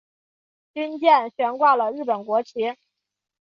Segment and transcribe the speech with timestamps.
[0.73, 2.75] 军舰悬挂了日本国旗。